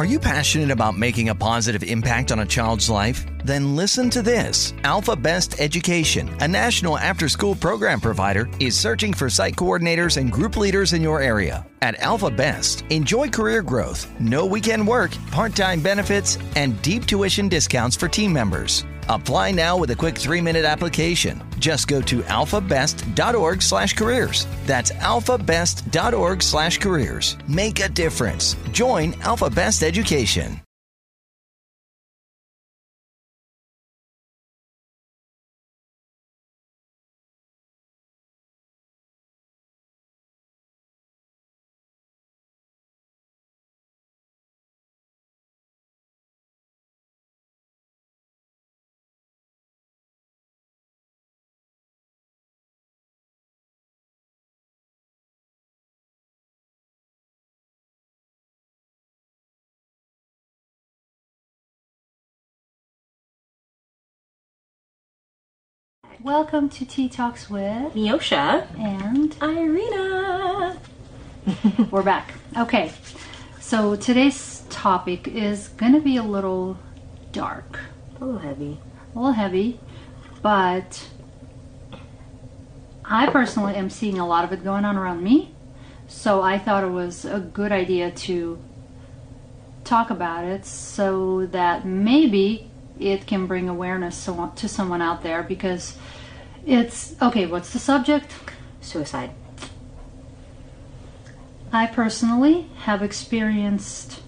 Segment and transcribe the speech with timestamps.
[0.00, 3.26] Are you passionate about making a positive impact on a child's life?
[3.44, 4.72] Then listen to this.
[4.82, 10.32] Alpha Best Education, a national after school program provider, is searching for site coordinators and
[10.32, 11.66] group leaders in your area.
[11.82, 17.50] At Alpha Best, enjoy career growth, no weekend work, part time benefits, and deep tuition
[17.50, 18.86] discounts for team members.
[19.10, 21.42] Apply now with a quick three-minute application.
[21.60, 24.46] Just go to alphabest.org slash careers.
[24.66, 27.36] That's alphabest.org slash careers.
[27.46, 28.56] Make a difference.
[28.72, 30.60] Join Alpha Best Education.
[66.22, 70.78] Welcome to Tea Talks with Neosha and Irina.
[71.90, 72.34] we're back.
[72.56, 72.92] Okay,
[73.58, 76.76] so today's topic is going to be a little
[77.32, 77.80] dark,
[78.20, 78.78] A little heavy.
[79.14, 79.80] a little heavy,
[80.42, 81.08] but
[83.04, 85.54] I personally am seeing a lot of it going on around me.
[86.06, 88.58] So I thought it was a good idea to
[89.84, 92.69] talk about it so that maybe
[93.00, 95.96] it can bring awareness to, to someone out there because
[96.66, 97.46] it's okay.
[97.46, 98.32] What's the subject?
[98.80, 99.30] Suicide.
[101.72, 104.20] I personally have experienced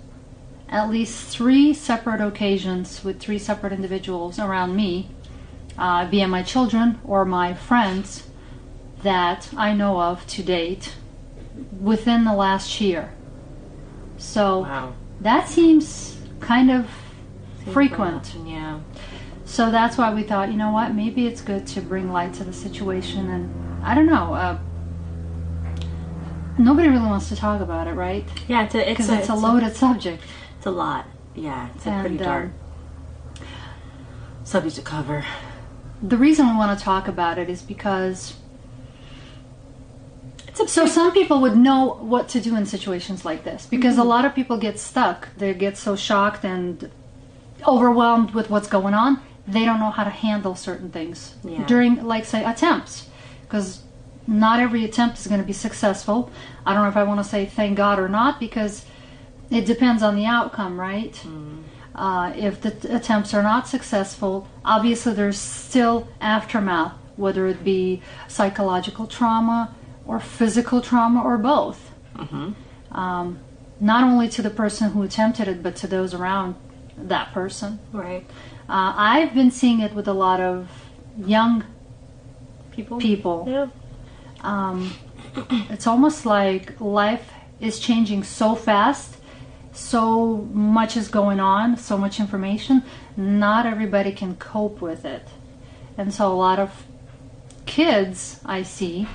[0.68, 5.10] at least three separate occasions with three separate individuals around me,
[5.76, 8.28] uh, via my children or my friends,
[9.02, 10.94] that I know of to date
[11.80, 13.12] within the last year.
[14.16, 14.92] So Wow.
[15.20, 16.88] that seems kind of
[17.64, 18.34] Seems frequent.
[18.46, 18.80] Yeah.
[19.44, 22.44] So that's why we thought, you know what, maybe it's good to bring light to
[22.44, 23.28] the situation.
[23.28, 24.58] And I don't know, uh,
[26.58, 28.24] nobody really wants to talk about it, right?
[28.48, 30.22] Yeah, it's a, it's a, it's a loaded subject.
[30.56, 31.06] It's a lot.
[31.34, 33.46] Yeah, it's a pretty And, dark um,
[34.44, 35.24] subject to cover.
[36.02, 38.34] The reason we want to talk about it is because
[40.48, 43.98] It's a so some people would know what to do in situations like this because
[43.98, 45.28] a lot of people get stuck.
[45.36, 46.90] They get so shocked and
[47.66, 49.20] overwhelmed with what's going on.
[49.46, 51.64] They don't know how to handle certain things Yeah.
[51.66, 53.08] during, like, say, attempts.
[53.42, 53.82] Because
[54.26, 56.30] not every attempt is going to be successful.
[56.64, 58.84] I don't know if I want to say thank God or not because
[59.50, 61.20] it depends on the outcome, right?
[61.94, 68.00] Uh, if the t- attempts are not successful, obviously there's still aftermath, whether it be
[68.28, 69.74] psychological trauma
[70.06, 71.90] or physical trauma or both.
[72.92, 73.38] Um,
[73.80, 76.54] not only to the person who attempted it, but to those around
[76.96, 77.78] that person.
[77.92, 78.24] right.
[78.68, 80.68] Uh, I've been seeing it with a lot of
[81.18, 81.64] young
[82.70, 82.98] People.
[82.98, 83.44] people.
[83.48, 83.66] Yeah.
[84.40, 84.94] Um,
[85.70, 87.30] it's almost like life
[87.60, 89.16] is changing so fast,
[89.72, 92.82] so much is going on, so much information.
[93.16, 95.28] Not everybody can cope with it.
[95.98, 96.86] And so a lot of
[97.66, 99.06] kids I see,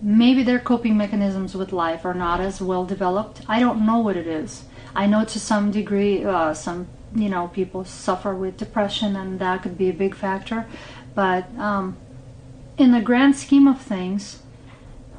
[0.00, 3.42] maybe their coping mechanisms with life are not as well developed.
[3.48, 4.64] I don't know what it is.
[4.94, 9.62] I know to some degree, uh, some you know people suffer with depression, and that
[9.62, 10.66] could be a big factor.
[11.14, 11.96] But um,
[12.78, 14.42] in the grand scheme of things,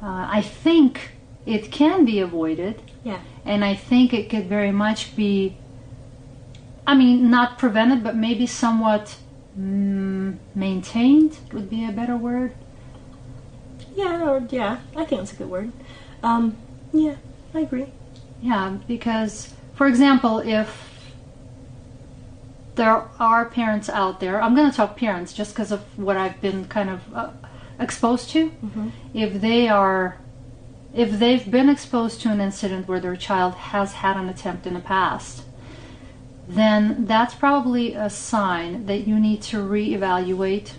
[0.02, 1.12] uh, I think
[1.46, 3.20] it can be avoided, Yeah.
[3.44, 5.56] and I think it could very much be.
[6.86, 9.16] I mean, not prevented, but maybe somewhat
[9.58, 12.52] mm, maintained would be a better word.
[13.96, 15.72] Yeah, or yeah, I think that's a good word.
[16.22, 16.56] Um,
[16.92, 17.16] yeah,
[17.54, 17.86] I agree.
[18.42, 20.94] Yeah, because, for example, if
[22.74, 26.40] there are parents out there, I'm going to talk parents just because of what I've
[26.40, 27.30] been kind of uh,
[27.78, 28.52] exposed to.
[29.12, 30.18] If they are,
[30.94, 34.74] if they've been exposed to an incident where their child has had an attempt in
[34.74, 35.44] the past,
[36.48, 40.72] then that's probably a sign that you need to reevaluate.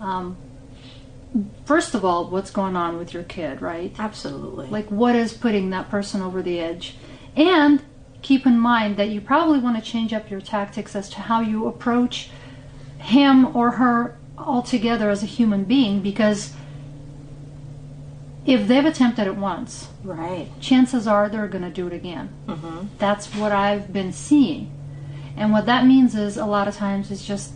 [0.00, 0.36] Um,
[1.64, 3.94] first of all, what's going on with your kid, right?
[3.98, 4.68] Absolutely.
[4.68, 6.96] like what is putting that person over the edge
[7.36, 7.82] and
[8.22, 11.40] keep in mind that you probably want to change up your tactics as to how
[11.40, 12.30] you approach
[12.98, 16.52] him or her altogether as a human being because
[18.44, 20.48] if they've attempted it once right.
[20.60, 22.86] chances are they're going to do it again Mm-hmm.
[22.98, 24.72] that's what i've been seeing
[25.36, 27.52] and what that means is a lot of times it's just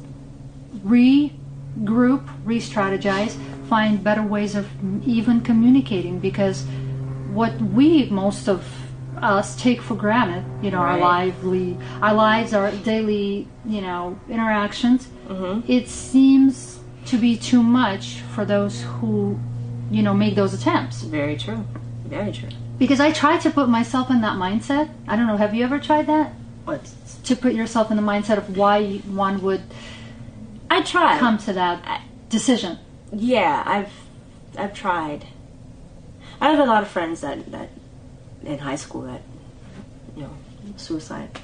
[0.85, 3.37] regroup re-strategize
[3.69, 4.69] find better ways of
[5.06, 6.65] even communicating because
[7.32, 8.65] what we most of
[9.22, 15.08] us take for granted, you know, our lively, our lives, our daily, you know, interactions.
[15.28, 15.70] Mm-hmm.
[15.70, 19.38] It seems to be too much for those who,
[19.90, 21.02] you know, make those attempts.
[21.02, 21.64] Very true.
[22.06, 22.49] Very true.
[22.78, 24.90] Because I try to put myself in that mindset.
[25.06, 25.37] I don't know.
[25.37, 26.32] Have you ever tried that?
[26.64, 26.90] What?
[27.25, 29.62] To put yourself in the mindset of why one would
[30.70, 31.19] I tried.
[31.19, 32.78] come to that decision.
[33.12, 33.93] Yeah, I've
[34.56, 35.26] I've tried.
[36.40, 37.70] I have a lot of friends that that
[38.43, 39.23] in high school that
[40.17, 40.31] you know
[40.77, 41.39] suicide,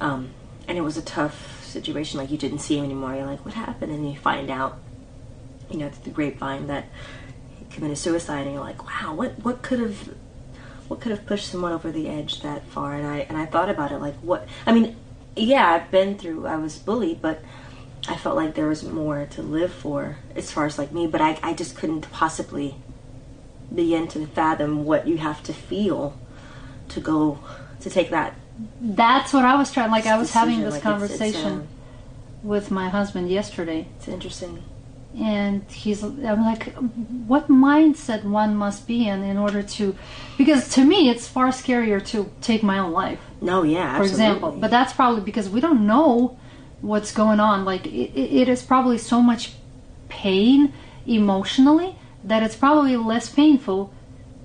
[0.00, 0.30] um,
[0.68, 2.18] and it was a tough situation.
[2.18, 3.14] Like you didn't see him anymore.
[3.14, 3.92] You're like, what happened?
[3.92, 4.78] And you find out,
[5.70, 6.86] you know, through the grapevine that
[7.58, 10.14] he committed suicide, and you're like, wow, what what could have
[10.88, 12.94] what could have pushed someone over the edge that far?
[12.94, 14.48] And I and I thought about it, like what?
[14.66, 14.96] I mean,
[15.36, 16.46] yeah, I've been through.
[16.46, 17.42] I was bullied, but
[18.08, 21.20] I felt like there was more to live for as far as like me, but
[21.20, 22.76] I, I just couldn't possibly
[23.72, 26.18] begin to fathom what you have to feel
[26.90, 27.38] to go
[27.80, 28.34] to take that.
[28.80, 29.90] That's what I was trying.
[29.90, 34.62] Like I was having this Like, it's- conversation It's, with my husband yesterday, it's interesting.
[35.18, 36.02] and he's.
[36.02, 36.72] I'm like,
[37.26, 39.94] what mindset one must be in in order to,
[40.38, 44.52] because to me it's far scarier to take my own life, No, yeah, for example.
[44.52, 46.38] But that's probably because we don't know
[46.80, 47.64] what's going on.
[47.64, 48.10] Like it,
[48.42, 49.52] it is probably so much
[50.08, 50.72] pain
[51.06, 53.92] emotionally that it's probably less painful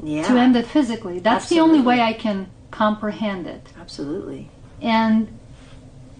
[0.03, 1.19] yeah, to end it physically.
[1.19, 3.67] That's the only way I can comprehend it.
[3.79, 4.49] absolutely.
[4.81, 5.39] And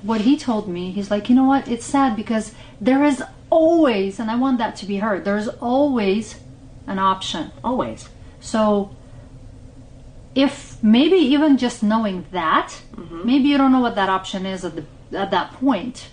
[0.02, 1.68] what he told me, he's like, you know what?
[1.68, 6.40] It's sad because there is always, and I want that to be heard, there's always
[6.88, 7.52] an option.
[7.64, 8.08] Always.
[8.40, 8.96] So
[10.36, 13.26] if maybe even just knowing that, mm-hmm.
[13.26, 14.86] maybe you don't know what that option is at the
[15.18, 16.10] at that point.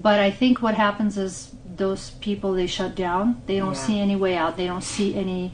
[0.00, 3.42] But I think what happens is those people they shut down.
[3.46, 3.86] They don't Yeah.
[3.86, 4.56] see any way out.
[4.56, 5.52] They don't see any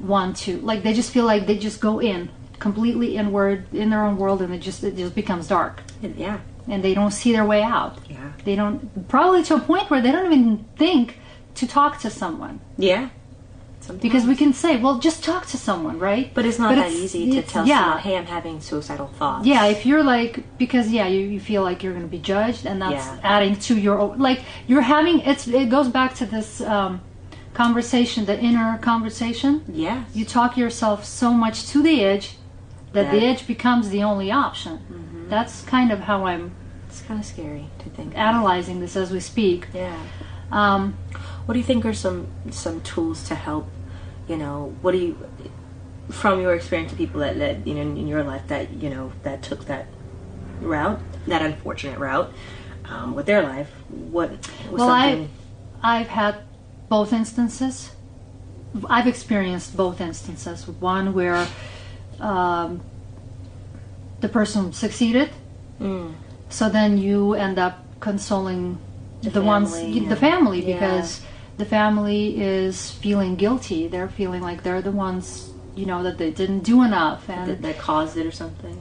[0.00, 2.28] one to like they just feel like they just go in
[2.58, 5.82] completely inward in their own world and it just it just becomes dark
[6.16, 7.98] yeah, and they don't see their way out.
[8.08, 11.18] yeah, They don't probably to a point where they don't even think
[11.56, 13.08] to talk to someone yeah.
[13.80, 14.02] Sometimes.
[14.02, 16.32] because we can say, well, just talk to someone, right?
[16.34, 17.78] but it's not but that it's- easy to tell yeah.
[17.78, 21.62] someone, "Hey, I'm having suicidal thoughts." Yeah, if you're like because yeah, you, you feel
[21.62, 23.18] like you're going to be judged, and that's Yeah.
[23.22, 27.00] adding to your own like you're having it's it goes back to this um,
[27.54, 29.62] conversation, the inner conversation.
[29.68, 32.36] yeah, You talk yourself so much to the edge
[32.92, 35.26] that the edge becomes the only option.
[35.28, 36.52] That's kind of how I'm
[36.88, 38.16] it's kind of scary to think.
[38.16, 39.68] analyzing this as we speak.
[39.74, 39.94] Yeah.
[40.50, 40.96] Um,
[41.44, 43.68] What do you think are some some tools to help?
[44.28, 45.16] You know, what do you
[46.10, 49.12] from your experience of people that, that you know in your life that you know
[49.22, 49.86] that took that
[50.60, 52.32] route, that unfortunate route
[52.86, 53.70] um, with their life?
[53.90, 54.30] What
[54.70, 55.30] was Well, I- something?
[55.82, 56.36] I've had
[56.88, 57.90] both instances.
[58.88, 60.66] I've experienced both instances.
[60.68, 61.46] One where
[62.20, 62.80] um,
[64.20, 65.30] the person succeeded,
[65.80, 66.14] Mm.
[66.48, 68.78] so then you end up consoling
[69.22, 70.74] the, The ones, the family, Yeah.
[70.74, 71.20] because
[71.56, 73.86] the family is feeling guilty.
[73.86, 77.62] They're feeling like they're the ones, you know, that they didn't do enough, and that,
[77.62, 78.76] that caused it or something.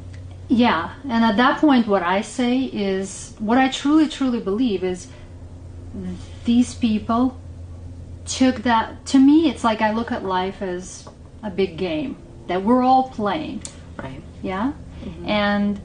[0.48, 5.07] yeah, and at that point, what I say is what I truly, truly believe is
[6.45, 7.38] these people
[8.27, 9.06] took that.
[9.07, 11.07] To me, it's like I look at life as
[11.44, 13.62] a big game that we're all playing,
[13.97, 14.21] Right.
[14.41, 14.74] yeah?
[15.25, 15.79] And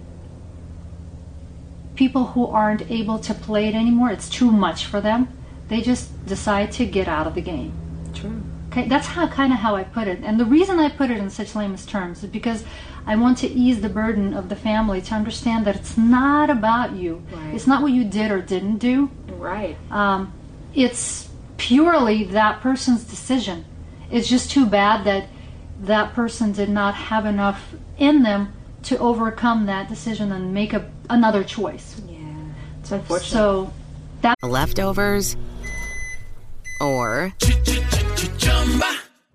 [1.95, 5.29] people who aren't able to play it anymore, it's too much for them,
[5.69, 7.73] they just decide to get out of the game.
[8.15, 8.43] True.
[8.71, 10.21] Okay, that's how kind of how I put it.
[10.25, 12.65] And the reason I put it in such lamest terms is because
[13.07, 16.93] I want to ease the burden of the family to understand that it's not about
[16.93, 17.23] you.
[17.31, 17.55] Right.
[17.55, 19.11] It's not what you did or didn't do.
[19.29, 19.77] Right.
[19.91, 20.33] Um,
[20.75, 21.29] it's
[21.63, 23.65] purely that person's decision.
[24.11, 25.29] It's just too bad that
[25.83, 28.53] that person did not have enough in them
[28.83, 32.03] to overcome that decision and make a, another choice.
[32.09, 32.19] Yeah.
[32.81, 33.29] It's unfortunate.
[33.29, 33.73] So
[34.23, 35.37] that Leftovers
[36.81, 37.33] or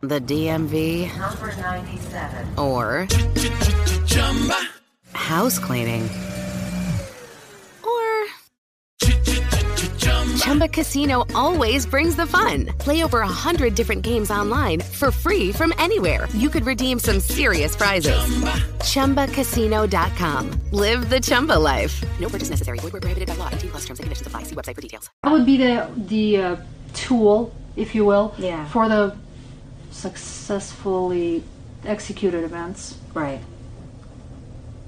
[0.01, 2.59] the DMV Number 97.
[2.59, 3.07] or
[5.13, 6.09] house cleaning
[10.47, 12.67] Chumba Casino always brings the fun.
[12.77, 16.25] Play over a hundred different games online for free from anywhere.
[16.33, 18.15] You could redeem some serious prizes.
[18.17, 19.27] Chumba.
[19.27, 20.61] ChumbaCasino.com.
[20.71, 22.01] Live the Chumba life.
[22.21, 22.79] No purchase necessary.
[22.79, 23.49] Void where prohibited by law.
[23.51, 24.43] 18 plus terms and conditions apply.
[24.43, 25.09] See website for details.
[25.23, 26.55] that would be the the uh,
[26.93, 28.65] tool, if you will, Yeah.
[28.69, 29.17] for the
[29.91, 31.43] successfully
[31.83, 33.41] executed events, right.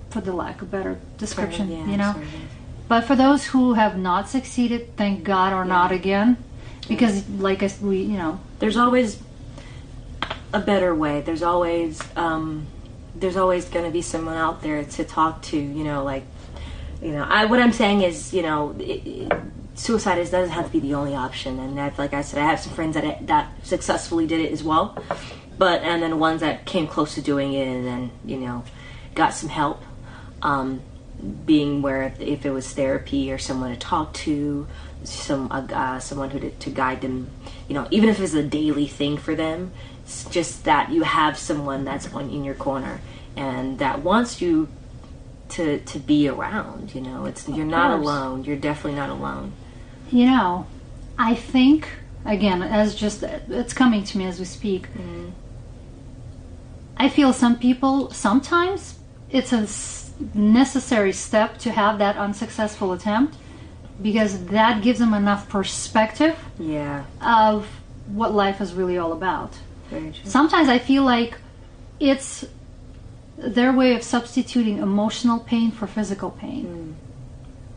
[0.09, 2.13] for the lack of better description, Yeah, you know.
[2.13, 2.29] sort of.
[2.89, 6.37] But for those who have not succeeded, thank God, or not again,
[6.87, 9.21] because like us, we, you know, There's always
[10.51, 11.21] a better way.
[11.21, 12.65] There's always um,
[13.15, 15.57] there's always going to be someone out there to talk to.
[15.57, 16.23] You know, like
[16.99, 19.33] you know, I what I'm saying is, you know, it, it,
[19.75, 21.59] suicide is, doesn't have to be the only option.
[21.59, 24.63] And I've, like I said, I have some friends that that successfully did it as
[24.63, 24.97] well,
[25.59, 28.63] but and then ones that came close to doing it and then you know
[29.13, 29.83] got some help.
[30.41, 30.81] Um,
[31.45, 34.67] being where if it was therapy or someone to talk to,
[35.03, 37.29] some uh, someone who to, to guide them,
[37.67, 39.71] you know, even if it's a daily thing for them,
[40.03, 43.01] it's just that you have someone that's on in your corner
[43.35, 44.67] and that wants you
[45.49, 46.93] to to be around.
[46.93, 48.43] You know, it's you're not alone.
[48.43, 49.53] You're definitely not alone.
[50.11, 50.67] You know,
[51.17, 51.89] I think
[52.25, 54.87] again, as just it's coming to me as we speak.
[56.97, 58.98] I feel some people sometimes
[59.31, 59.67] it's a
[60.37, 63.37] necessary step to have that unsuccessful attempt
[64.01, 67.67] because that gives them enough perspective Yeah, of
[68.07, 69.53] what life is really all about.
[70.23, 71.37] Sometimes I feel like
[71.99, 72.45] it's
[73.37, 76.65] their way of substituting emotional pain for physical pain.
[76.65, 76.91] Hmm.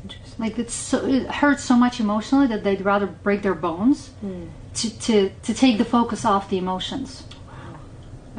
[0.04, 0.44] Interesting.
[0.44, 4.46] Like it's so, it hurts so much emotionally that they'd rather break their bones hmm.
[4.74, 7.24] to, to to take the focus off the emotions.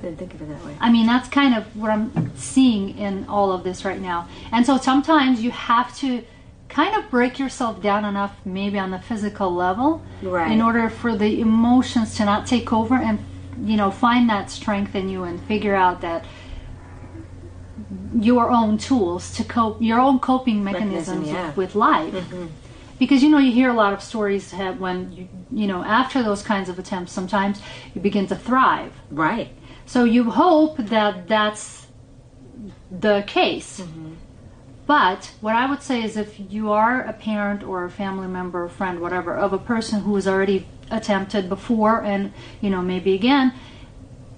[0.03, 0.75] I didn't think of it that way.
[0.81, 4.27] I mean, that's kind of what I'm seeing in all of this right now.
[4.51, 6.25] And so sometimes you have to
[6.67, 10.51] kind of break yourself down enough, maybe on the physical level, Right.
[10.51, 13.19] in order for the emotions to not take over and,
[13.63, 16.25] you know, find that strength in you and figure out that
[18.19, 21.47] your own tools to cope, your own coping Mechanism, mechanisms yeah.
[21.49, 22.13] with, with life.
[22.13, 22.47] Mm-hmm.
[22.99, 26.41] Because you know you hear a lot of stories when you you know after those
[26.41, 27.59] kinds of attempts sometimes
[27.93, 29.49] you begin to thrive Right.
[29.85, 31.87] So you hope that that's
[32.91, 33.79] the case.
[33.79, 34.13] Mm-hmm.
[34.85, 38.65] But what I would say is if you are a parent or a family member,
[38.65, 43.13] or friend, whatever, of a person who has already attempted before and, you know, maybe
[43.13, 43.53] again,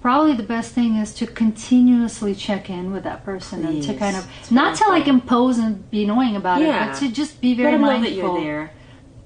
[0.01, 4.15] probably the best thing is to continuously check in with that person and to kind
[4.15, 7.55] of, It's not to like impose and be annoying about it, but to just be
[7.55, 8.71] very mindful that you're there.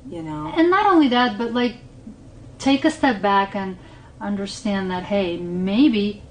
[0.10, 0.52] You know.
[0.56, 1.76] and not only that but like
[2.58, 3.78] take a step back and
[4.22, 6.22] understand that hey maybe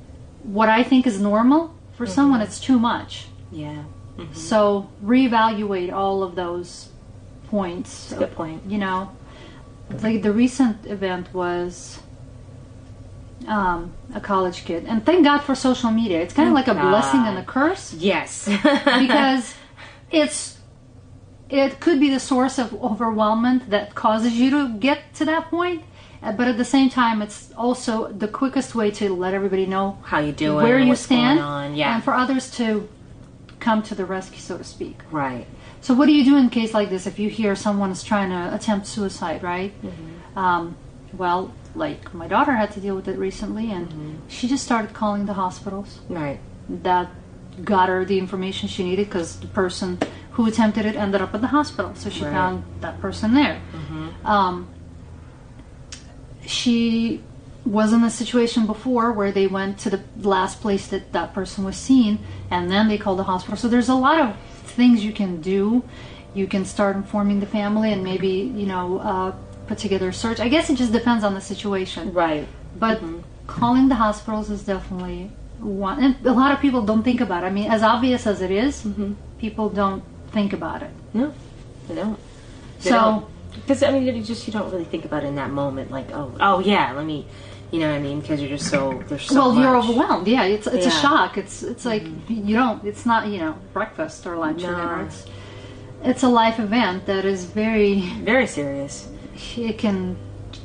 [0.42, 2.12] what i think is normal for Mm-hmm.
[2.14, 3.84] someone it's too much Yeah.
[4.32, 6.90] so reevaluate all of those
[7.50, 8.62] points That's good point.
[8.66, 9.10] you know
[10.02, 11.98] like the recent event was
[13.46, 16.74] um, a college kid and thank god for social media it's kind of like a
[16.74, 18.46] blessing and a curse Yes.
[19.04, 19.54] because
[20.10, 20.58] it's
[21.48, 25.82] it could be the source of overwhelmment that causes you to get to that point
[26.22, 30.18] but at the same time it's also the quickest way to let everybody know How
[30.20, 30.62] you doing?
[30.64, 31.74] where you what's stand Going on.
[31.76, 31.94] Yeah.
[31.94, 32.88] and for others to
[33.60, 35.46] come to the rescue so to speak right.
[35.80, 38.02] so what do you do in a case like this if you hear someone is
[38.02, 40.38] trying to attempt suicide right Mm-hmm.
[40.38, 40.76] um,
[41.12, 44.14] well like my daughter had to deal with it recently and Mm-hmm.
[44.28, 46.38] she just started calling the hospitals Right.
[46.68, 47.10] that
[47.64, 49.98] got her the information she needed because the person
[50.32, 51.92] who attempted it ended up at the hospital.
[51.96, 52.32] So she Right.
[52.32, 53.60] found that person there.
[54.24, 54.68] Um,
[56.48, 57.22] she
[57.64, 61.64] was in a situation before where they went to the last place that that person
[61.64, 62.18] was seen
[62.50, 63.56] and then they called the hospital.
[63.56, 65.84] So there's a lot of things you can do.
[66.34, 69.34] You can start informing the family and maybe, you know, uh,
[69.66, 70.40] put together a search.
[70.40, 72.14] I guess it just depends on the situation.
[72.14, 72.48] Right.
[72.78, 73.02] But
[73.46, 76.02] calling the hospitals is definitely one.
[76.02, 77.48] And a lot of people don't think about it.
[77.48, 78.86] I mean, as obvious as it is,
[79.38, 80.90] people don't think about it.
[81.12, 81.34] No,
[81.88, 82.18] they don't.
[82.80, 85.50] They so, because I mean, you just you don't really think about it in that
[85.50, 85.90] moment.
[85.90, 87.26] Like, oh, oh yeah, let me,
[87.70, 88.20] you know what I mean?
[88.20, 90.26] Because you're just so there's so well, you're overwhelmed.
[90.28, 90.88] Yeah, it's it's a Yeah.
[90.88, 91.00] Mm-hmm.
[91.00, 91.38] shock.
[91.38, 92.84] It's it's like you don't.
[92.84, 94.76] It's not you know breakfast or lunch or No.
[94.78, 95.02] dinner.
[95.06, 95.26] It's
[96.04, 98.00] it's a life event that is very.
[98.22, 99.08] Very serious.
[99.56, 100.16] It can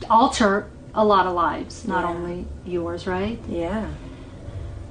[0.09, 2.09] alter a lot of lives, not Yeah.
[2.09, 3.39] only yours, right?
[3.49, 3.87] Yeah.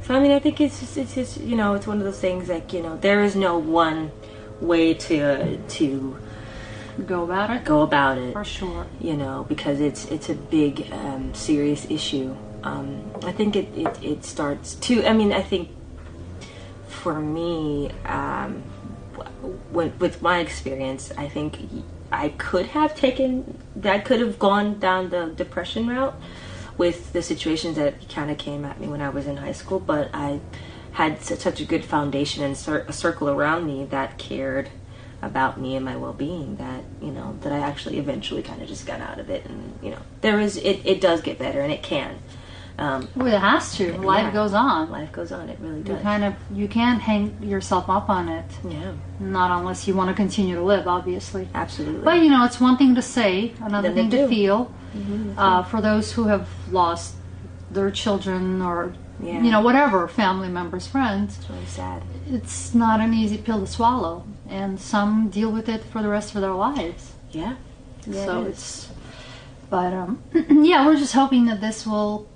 [0.04, 2.18] So I mean, I think it's just, it's just you know it's one of those
[2.18, 4.10] things like you know there is no one
[4.60, 6.16] way to to
[7.06, 8.32] Go about it go about it.
[8.32, 8.86] for sure.
[9.00, 12.36] you know, because it's it's a big, um, serious issue.
[12.62, 15.04] Um, I think it, it, it starts to.
[15.04, 15.70] I mean, I think
[16.86, 18.62] for me, um,
[19.16, 21.58] w- with, with my experience, I think
[22.12, 26.14] I could have taken, I could have gone down the depression route
[26.78, 29.80] with the situations that kind of came at me when I was in high school,
[29.80, 30.40] but I
[30.92, 34.68] had such a good foundation and cir- a circle around me that cared
[35.22, 38.86] about me and my well-being that you know that I actually eventually kind of just
[38.86, 41.72] got out of it and you know there is it, it does get better and
[41.72, 42.18] it can
[42.78, 43.92] um, Well, it has to.
[43.98, 44.30] Life yeah.
[44.32, 44.90] goes on.
[44.90, 48.28] life goes on it really does You kind of you can't hang yourself up on
[48.28, 51.48] it, yeah not unless you want to continue to live, obviously.
[51.54, 54.22] absolutely But you know, it's one thing to say, another Then thing to do.
[54.22, 54.28] Mm-hmm,
[55.34, 55.38] feel.
[55.38, 57.14] Uh, for those who have lost
[57.70, 59.40] their children or Yeah.
[59.42, 62.02] you know, whatever, family members, friends, It's really sad.
[62.28, 64.24] it's not an easy pill to swallow.
[64.48, 67.12] And some deal with it for the rest of their lives.
[67.30, 67.56] Yeah.
[68.06, 68.88] Yeah, so it it's,
[69.70, 72.28] but um, yeah, we're just hoping that this will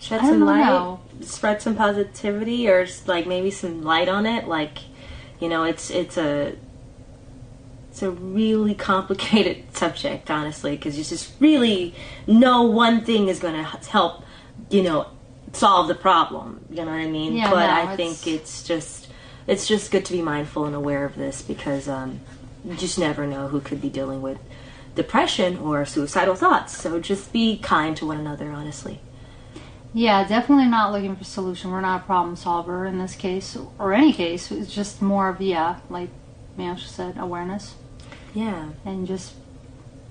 [0.00, 1.00] shed some don't light, know.
[1.20, 4.48] spread some positivity, or like maybe some light on it.
[4.48, 4.78] Like,
[5.38, 6.56] you know, it's it's a
[7.90, 11.94] it's a really complicated subject, honestly, because you just really
[12.26, 14.24] no one thing is going to help,
[14.70, 15.06] you know,
[15.52, 16.64] solve the problem.
[16.70, 17.34] You know what I mean?
[17.34, 19.01] Yeah, but no, I it's- think it's just
[19.46, 22.20] it's just good to be mindful and aware of this because um,
[22.64, 24.38] you just never know who could be dealing with
[24.94, 26.76] depression or suicidal thoughts.
[26.76, 29.00] So just be kind to one another, honestly.
[29.94, 31.70] Yeah, definitely not looking for solution.
[31.70, 34.50] We're not a problem solver in this case or any case.
[34.50, 36.08] It's just more of yeah, like
[36.58, 37.74] Manch said, awareness
[38.34, 39.34] Yeah, and just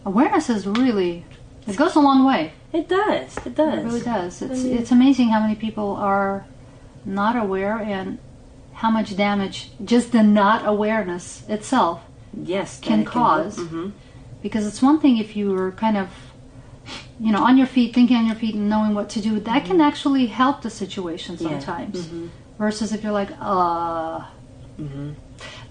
[0.06, 1.26] awareness is really
[1.68, 2.54] it goes a long way.
[2.74, 3.38] it does.
[3.46, 3.80] It does.
[3.80, 4.42] It really does.
[4.42, 6.46] It's it's amazing how many people are
[7.06, 8.20] not aware and
[8.82, 12.02] how much damage just the not awareness itself
[12.34, 13.58] Yes, can cause.
[13.58, 13.92] Mhm.
[14.42, 16.08] Because it's one thing if you're kind of,
[17.20, 19.40] you know, on your feet, thinking on your feet, and knowing what to do.
[19.40, 21.50] That can actually help the situation Yeah.
[21.50, 22.10] sometimes.
[22.58, 24.22] Versus if you're like, uh.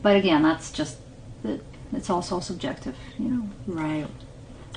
[0.02, 0.98] But again, that's just
[1.44, 3.42] it, it's also subjective, you know.
[3.66, 4.06] Right.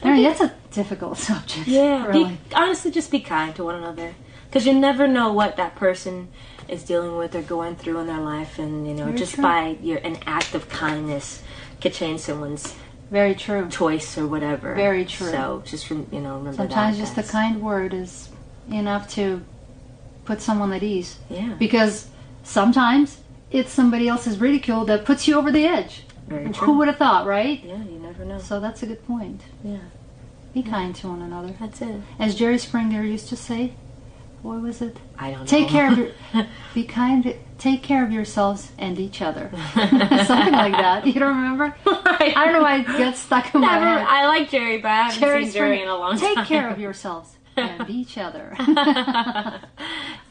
[0.02, 1.68] I mean, that's a difficult subject.
[1.68, 2.06] Yeah.
[2.08, 2.24] really.
[2.25, 4.16] Be, honestly, just be kind to one another
[4.48, 6.30] because you never know what that person
[6.67, 9.43] is dealing with or going through in their life, and you know, Very just true.
[9.43, 11.41] by your an act of kindness
[11.82, 12.74] could change someone's
[13.12, 13.67] Very true.
[13.70, 14.74] choice or whatever.
[14.75, 15.29] Very true.
[15.29, 17.03] So just rem- you know, remember Sometimes that.
[17.03, 17.32] just a guys.
[17.32, 18.29] kind word is
[18.72, 19.43] enough to
[20.25, 21.20] put someone at ease.
[21.29, 21.53] Yeah.
[21.60, 22.08] Because
[22.43, 23.17] sometimes
[23.51, 26.03] it's somebody else's ridicule that puts you over the edge.
[26.27, 26.67] Very true.
[26.67, 27.62] Who would have thought, right?
[27.63, 28.39] Yeah, you never know.
[28.39, 29.41] So that's a good point.
[29.63, 29.77] Yeah,
[30.53, 31.53] Be kind to one another.
[31.60, 31.96] that's it.
[32.17, 33.74] As Jerry Springer used to say,
[34.44, 34.96] what was it?
[35.18, 35.46] I don't know.
[35.46, 36.12] Take care of your,
[36.76, 39.50] be kind, take care of yourselves and each other.
[39.74, 41.08] Something like that.
[41.08, 41.76] You don't remember?
[41.86, 44.06] I don't know why it gets stuck in my head.
[44.08, 46.46] I like Jerry, but I haven't Jerry seen Jerry in a long take time.
[46.46, 48.56] Take care of yourselves and each other.
[48.60, 49.60] Yeah.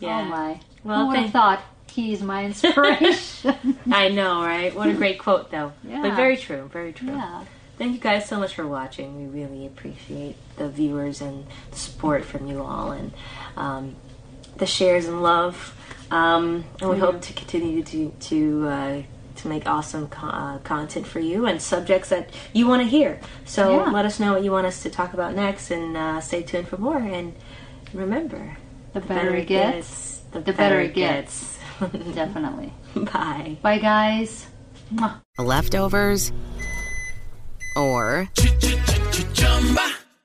[0.03, 0.61] Oh my.
[0.85, 3.79] Well, Who would have thought he's my inspiration?
[3.91, 4.75] I know, right?
[4.75, 5.73] What a great quote, though.
[5.85, 6.03] Yeah.
[6.03, 6.69] But very true.
[6.73, 7.09] Very true.
[7.11, 7.45] yeah.
[7.79, 9.33] Thank you guys so much for watching.
[9.33, 13.13] We really appreciate the viewers and the support from you all and
[13.57, 13.97] um,
[14.57, 15.77] the shares and love.
[16.11, 19.03] Um, and we hope to continue to to uh,
[19.37, 23.19] to make awesome co- uh, content for you and subjects that you want to hear.
[23.47, 23.91] So Yeah.
[23.91, 26.69] let us know what you want us to talk about next, and uh, stay tuned
[26.69, 26.99] for more.
[26.99, 27.33] And
[27.95, 28.57] remember,
[28.93, 31.59] The better it gets, the, better it gets.
[32.15, 32.73] Definitely.
[32.95, 33.57] Bye.
[33.63, 34.47] Bye, guys.
[34.95, 35.21] Mwah.
[35.39, 36.31] Leftovers
[37.75, 38.29] or